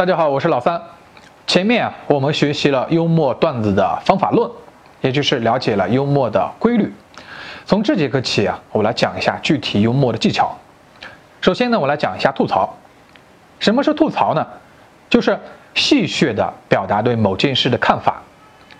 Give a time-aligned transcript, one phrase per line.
[0.00, 0.80] 大家好，我是老三。
[1.46, 4.50] 前面啊，我们学习了幽默段子的方法论，
[5.02, 6.90] 也就是了解了幽默的规律。
[7.66, 10.56] 从这节课起啊，我来讲一下具体幽默的技巧。
[11.42, 12.74] 首先呢，我来讲一下吐槽。
[13.58, 14.46] 什么是吐槽呢？
[15.10, 15.38] 就是
[15.74, 18.22] 戏谑的表达对某件事的看法。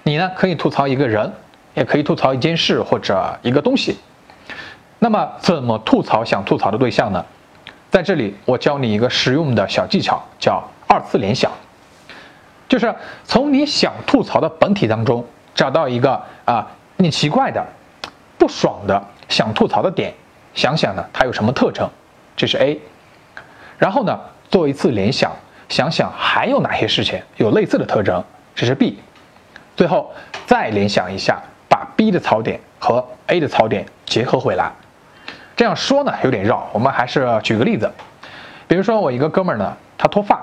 [0.05, 1.31] 你呢，可以吐槽一个人，
[1.75, 3.99] 也可以吐槽一件事或者一个东西。
[4.99, 7.23] 那么，怎么吐槽想吐槽的对象呢？
[7.91, 11.53] 在这里，我教你一个实用的小技巧，叫二次联想，
[12.69, 16.67] 就是从你想吐槽的本体当中找到一个啊
[16.97, 17.65] 你奇怪的、
[18.37, 20.13] 不爽的想吐槽的点，
[20.53, 21.89] 想想呢它有什么特征，
[22.37, 22.81] 这是 A。
[23.79, 24.19] 然后呢
[24.51, 25.31] 做一次联想，
[25.69, 28.25] 想想还有哪些事情有类似的特征，
[28.57, 28.99] 这是 B。
[29.77, 30.13] 最后
[30.45, 34.73] 再联想一下，把 B 的槽点和 A 的槽点结合回来。
[35.55, 37.89] 这样说呢有点绕，我们还是举个例子，
[38.67, 40.43] 比如说我一个哥们儿呢，他脱发，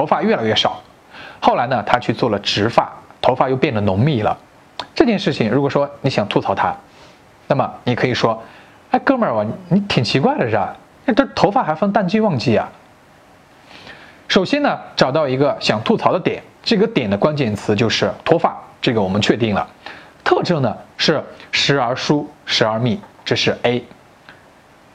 [0.00, 0.80] 头发越来越少，
[1.40, 2.90] 后来呢他去做了植发，
[3.20, 4.34] 头发又变得浓密了。
[4.94, 6.74] 这件事情如果说你想吐槽他，
[7.48, 8.42] 那么你可以说，
[8.92, 10.74] 哎哥们儿你挺奇怪的是吧？
[11.14, 12.66] 这头发还分淡季旺季啊。
[14.26, 19.68] 首先呢找到一个想吐槽的点，这个点的关键词就是脱发，这个我们确定了。
[20.24, 23.84] 特征呢是时而疏时而密，这是 A。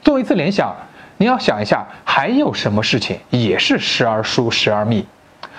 [0.02, 0.74] 做一次联想，
[1.18, 5.06] 你要想一下，还有什么事情也是时而疏时而密？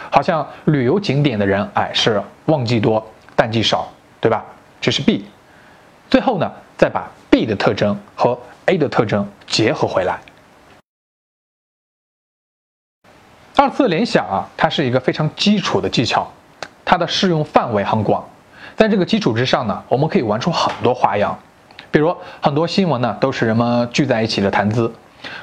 [0.10, 3.06] 好像旅游景点的人，哎，是旺季多，
[3.36, 3.92] 淡季少，
[4.22, 4.46] 对吧？
[4.80, 5.26] 这是 B。
[6.10, 10.20] 最后呢，再把 B 的特征和 A 的特征结合回来。
[13.56, 16.32] 二次联想啊，它是一个非常基础的技巧，
[16.86, 18.24] 它的适用范围很广，
[18.76, 21.38] 在这个基础之上呢，我们可以玩出很多花样。
[21.90, 24.94] 比如很多新闻呢，都是人们聚在一起的谈资。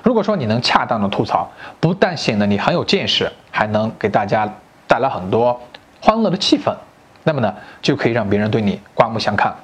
[0.03, 4.48] 如果说你能恰当的吐槽，不但显得你很有见识，还能给大家
[4.86, 5.61] 带来很多
[6.00, 6.75] 欢乐的气氛，
[7.22, 9.55] 那么呢，就可以让别人对你刮目相看。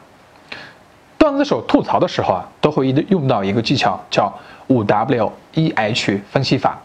[1.16, 4.32] 段子手吐槽的时候啊，都会用到一个技巧，叫
[4.68, 6.78] 五 W E H 分析法。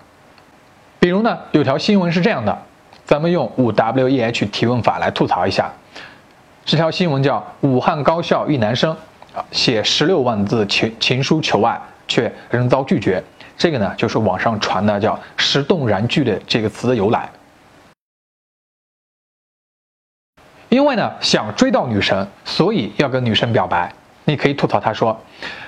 [0.99, 2.57] 比如呢，有条新闻是这样的，
[3.05, 5.71] 咱们用五 W E H 提问法来吐槽一下。
[6.65, 8.95] 这条新闻叫武汉高校一男生。
[9.51, 11.77] 写十六万字情情书求爱，
[12.15, 13.21] 却仍遭拒绝。
[13.57, 17.29] 这个呢，就是网上传的叫“石动燃具”的这个词的由来。
[20.69, 23.91] 因为呢，想追到女神，所以要跟女神表白。
[24.23, 25.19] 你可以吐槽他说：“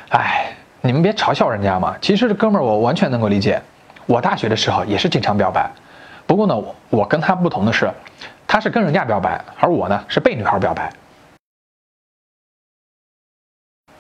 [0.09, 1.97] 哎，你们别嘲笑人家嘛。
[2.02, 3.62] 其实这哥们儿我完全能够理解。
[4.06, 5.69] 我大学的时候也是经常表白，
[6.25, 6.56] 不过呢，
[6.90, 7.91] 我跟他不同的是，
[8.47, 10.90] 他是跟人家表白，而我呢是被女孩表白。”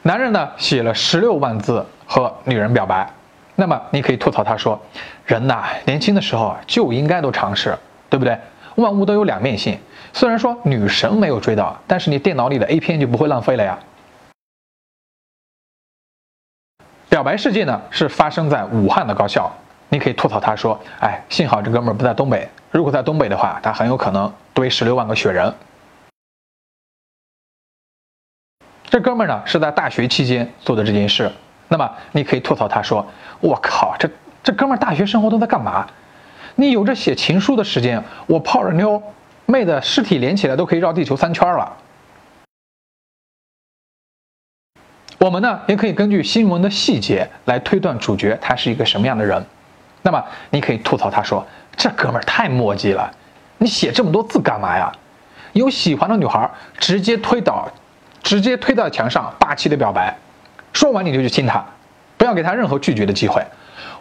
[0.07, 3.11] 男人呢写了十六万字和女人表白，
[3.55, 4.79] 那么你可以吐槽他说
[5.27, 7.77] ：“人呐，年轻的时候就应该多尝试，
[8.09, 8.39] 对不对？
[8.75, 9.77] 万物都有两面性。
[10.13, 13.77] 虽然说女神没有追到，但是你电脑里的 A 片就不会浪费了呀。”
[17.09, 19.51] 表白事件呢是发生在武汉的高校，
[19.89, 25.53] 你可以吐槽他说：“哎，幸好这哥们儿不在东北，如果在东北的话，他很有可能堆十六万个雪人。”
[28.89, 31.29] 这哥们儿呢是在大学期间做的这件事，
[31.67, 33.05] 那么你可以吐槽他说
[33.41, 34.09] ：“我靠，这
[34.41, 35.85] 这哥们儿大学生活都在干嘛？
[36.55, 39.01] 你有着写情书的时间，我泡着妞，
[39.45, 41.75] 妹的尸体连起来都可以绕地球三圈了。”
[45.19, 49.43] 我们呢也可以根据新闻的细节来推断主角他是一个什么样的人，
[50.01, 53.11] 那么你可以吐槽他说：“这哥们儿太墨迹了，
[53.57, 54.89] 你写这么多字干嘛呀？
[55.51, 57.69] 有喜欢的女孩直接推倒。”
[58.27, 60.13] 直接推到墙上，霸气的表白，
[60.73, 61.65] 说完你就去亲她，
[62.17, 63.41] 不要给她任何拒绝的机会。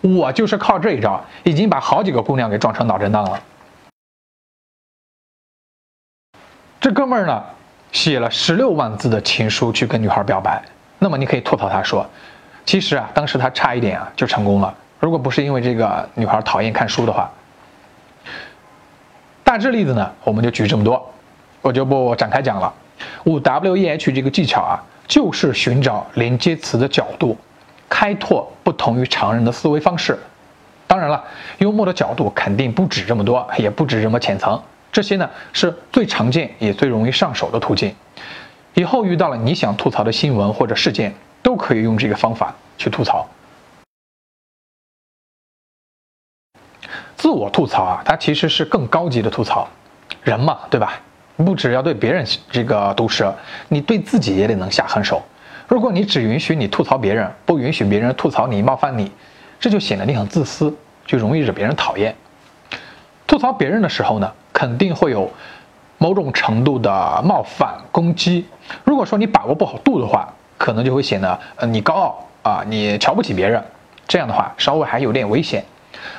[0.00, 3.41] 我就是靠这一招，已经把好几个姑娘给撞成脑震荡了。
[6.81, 7.44] 这哥们儿呢，
[7.92, 10.60] 写了十六万字的情书去跟女孩表白。
[10.98, 12.04] 那么你可以吐槽他说，
[12.65, 14.75] 其实啊，当时他差一点啊就成功了。
[14.98, 17.31] 如果不是因为这个女孩讨厌看书的话，
[19.45, 21.15] 大致例子呢，我们就举这么多，
[21.62, 22.74] 我就不展开讲了。
[23.25, 27.37] 五 W E H 这个技巧啊，就是寻找连接词的角度，
[27.89, 30.19] 开拓不同于常人的思维方式。
[30.87, 31.22] 当然了，
[31.59, 34.60] 幽默的角度肯定不止这么多，也不止这么浅层。
[34.93, 37.95] 这些呢，是最常见也最容易上手的途径。
[38.75, 43.27] 以后遇到了你想吐槽的新闻或者事件，都可以用这个方法去吐槽。
[47.16, 49.66] 自我吐槽啊，它其实是更高级的吐槽。
[50.22, 51.01] 人嘛，对吧？
[51.36, 53.34] 不只要对别人这个毒舌，
[53.68, 55.22] 你对自己也得能下狠手。
[55.68, 59.10] 如果你只允许你吐槽别人，不允许别人吐槽你、冒犯你，
[59.59, 60.74] 这就显得你很自私，
[61.04, 62.15] 就容易惹别人讨厌。
[63.27, 65.30] 吐槽别人的时候呢，肯定会有
[65.98, 68.47] 某种程度的冒犯攻击。
[68.84, 73.62] 如果说你把握不好度的话，可能就会显得呃你高傲啊，你瞧不起别人，
[74.06, 75.65] 这样的话稍微还有点危险。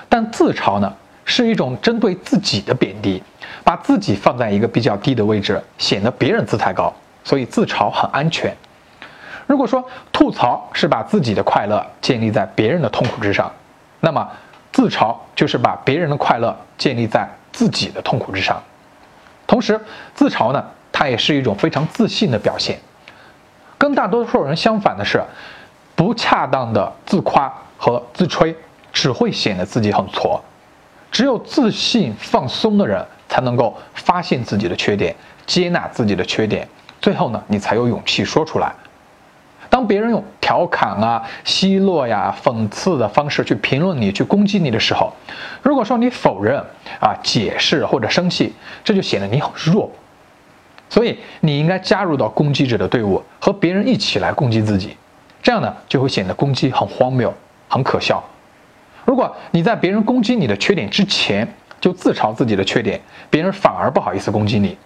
[0.09, 0.93] 但自嘲呢，
[1.23, 3.23] 是一种针对自己的贬低，
[3.63, 6.93] 把自己放在一个比较低的位置，显得别人姿态高，
[7.23, 8.55] 所以自嘲很安全。
[9.45, 13.51] 如果说吐槽是把自己的快乐建立在别人的痛苦之上，
[14.01, 14.27] 那么
[14.71, 18.61] 自嘲就是把别人的快乐建立在自己的痛苦之上。
[19.47, 19.79] 同时，
[20.13, 22.77] 自嘲呢，它也是一种非常自信的表现。
[23.77, 25.23] 跟大多数人相反的是，
[25.95, 28.55] 不恰当的自夸和自吹
[28.91, 30.43] 只会显得自己很挫。
[31.09, 35.15] 只有自信放松的人才能够发现自己的缺点，
[35.45, 36.67] 接纳自己的缺点，
[37.01, 38.73] 最后呢，你才有勇气说出来。
[39.69, 45.11] 当别人用调侃啊、奚落呀、讽刺的方式去评论你、去攻击你的时候，
[45.61, 46.57] 如果说你否认
[47.01, 48.53] 啊、解释或者生气，
[48.83, 49.91] 这就显得你很弱。
[50.89, 54.95] 所以你应该加入到攻击者的队伍，和别人一起来攻击自己，
[55.43, 57.31] 这样呢就会显得攻击很荒谬、
[57.67, 58.23] 很可笑。
[59.03, 61.45] 如果你在别人攻击你的缺点之前
[61.79, 64.77] 就自嘲自己的缺点，别人反而不好意思攻击你，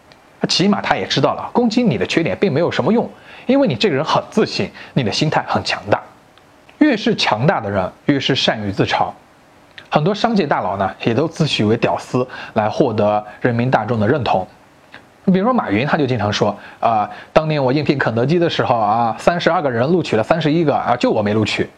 [0.47, 3.09] 起码他也知道了攻击你的缺点并没有什么用。
[3.47, 6.01] 因为你这个人很自信，你的心态很强大，
[6.77, 9.09] 越是强大的人越是善于自嘲。
[9.89, 14.47] 很多商界大佬呢，也都自诩为屌丝来获得人民大众的认同。
[15.25, 21.69] 比如说马云，他就经常说啊，当年我应聘肯德基的时候啊，三十二个人录取了三十一个啊，就我没录取。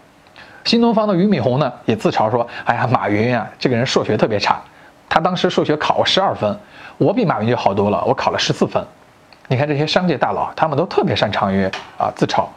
[0.64, 4.62] 新东方的俞敏洪呢，也自嘲说，哎呀，马云啊，这个人数学特别差，
[5.14, 6.60] 他当时数学考了十二分，
[6.98, 8.84] 我比马云就好多了，我考了十四分。
[9.48, 11.70] 你看这些商界大佬，他们都特别擅长于
[12.00, 12.48] 啊自嘲。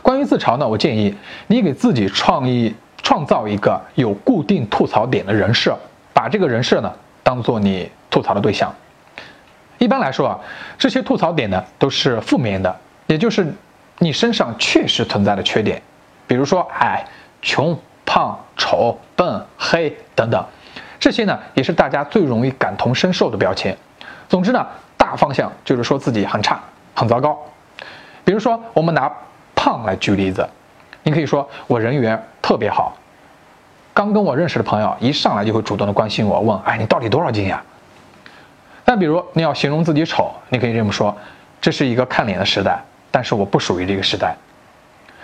[0.00, 1.14] 关于自嘲呢，我建议
[1.46, 5.78] 你给自己创意创造一个有固定吐槽点的人设，
[6.14, 6.90] 把这个人设呢
[7.22, 8.74] 当做你吐槽的对象。
[9.76, 10.38] 一般来说啊，
[10.78, 12.74] 这些吐槽点呢都是负面的，
[13.08, 13.46] 也就是
[13.98, 15.82] 你身上确实存在的缺点，
[16.26, 17.04] 比如说矮、
[17.42, 20.42] 穷、胖、丑、笨、黑等等，
[20.98, 23.76] 这些呢也是大家最容易感同身受的标签。
[24.28, 24.66] 总之呢。
[24.98, 26.60] 大方向就是说自己很差、
[26.92, 27.38] 很糟糕。
[28.24, 29.10] 比如说，我们拿
[29.54, 30.46] 胖来举例子，
[31.04, 32.94] 你可以说我人缘特别好，
[33.94, 37.62] 刚跟我认识的朋友一上来就会主动的关心我，问：“哎，你到底多少斤呀？”
[38.84, 41.16] 但比如你要形容自己丑，你可以这么说
[41.62, 44.34] ：“这是一个看脸的时代，但是我不属于这个时代。”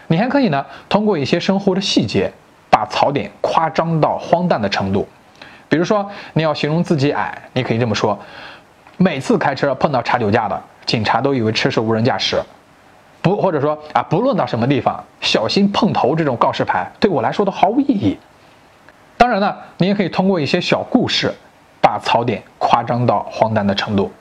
[0.06, 2.32] 你还可以呢，通过一些生活的细节，
[2.70, 5.06] 把槽点夸张到荒诞的程度。
[5.69, 8.19] 比如说，你要形容自己矮，你可以这么说。
[8.96, 12.40] 每次开车碰到查酒驾的警察，都以为车是无人驾驶，
[13.20, 18.16] 不，或者说啊，不论到什么地方，小心碰头这种告示牌对我来说都毫无意义。
[19.16, 21.34] 当然呢，你也可以通过一些小故事，
[21.81, 24.12] 把槽点夸张到荒诞的程度。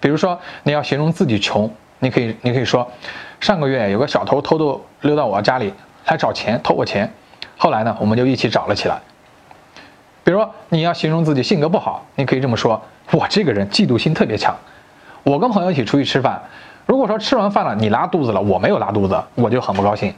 [0.00, 2.90] 比如说，你要形容自己穷，你可以，你可以说，
[3.38, 5.72] 上个月有个小偷偷偷溜到我家里
[6.06, 7.12] 来找钱，偷我钱，
[7.58, 8.98] 后来呢，我们就一起找了起来。
[10.24, 12.80] 比如你要形容自己性格不好，你可以这么说。
[13.10, 14.56] 我这个人嫉妒心特别强，
[15.22, 16.40] 我跟朋友一起出去吃饭，
[16.86, 20.14] 如果说吃完饭了你拉肚子了，我没有拉肚子，我就很不高兴。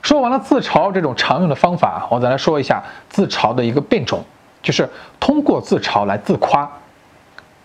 [0.00, 4.24] 说完了自嘲这种常用的方法，我再来说一下自嘲的一个变种，
[4.62, 4.88] 就是
[5.20, 6.68] 通过自嘲来自夸。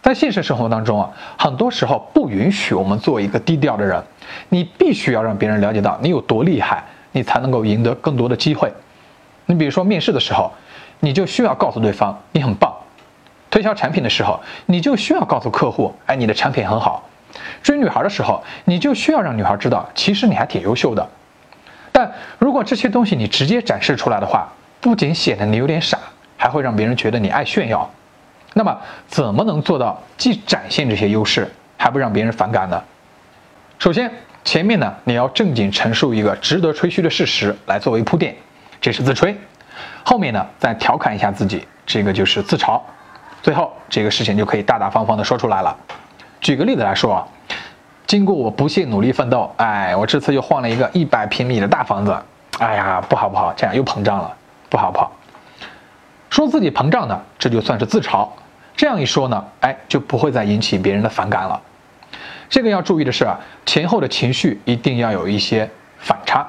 [0.04, 4.02] 在现实生活当中啊，很多时候不允许我们做一个低调的人，
[4.50, 8.72] 你必须要让别人了解到你有多厉害，你才能够赢得更多的机会。
[9.48, 10.54] 你比如说面试的时候，
[11.00, 12.72] 你就需要告诉对方你很棒。
[13.50, 17.10] 推销产品的时候，你就需要告诉客户，哎，你的产品很好。
[17.64, 21.08] 追女孩的时候，你就需要让女孩知道，其实你还挺优秀的。
[21.92, 24.48] 但如果这些东西你直接展示出来的话，
[24.80, 25.98] 不仅显得你有点傻，
[26.38, 27.90] 还会让别人觉得你爱炫耀。
[28.54, 28.78] 那么，
[29.08, 32.84] 怎么能做到既展现这些优势，还不让别人反感呢？
[33.80, 34.12] 首先，
[34.44, 38.36] 前面呢，你要正经陈述一个值得吹嘘的事实来作为铺垫，
[38.80, 39.34] 这是自吹；
[40.04, 42.80] 后面呢，再调侃一下自己，这个就是自嘲。
[43.42, 45.76] 最后，这个事情就可以大大方方的说出来了。
[46.42, 47.28] 举个例子来说啊，
[48.06, 52.16] 经过我不懈努力奋斗，哎，我这次又换了一个一百平米的大房子。
[52.60, 54.36] 哎呀，不好不好，这样又膨胀了，
[54.70, 55.12] 不好不好。
[56.30, 58.28] 说自己膨胀呢，这就算是自嘲。
[58.76, 61.62] 这样一说呢，哎，就不会再引起别人的反感了。
[62.50, 65.70] 这个要注意的是啊，前后的情绪一定要有一些
[66.00, 66.48] 反差。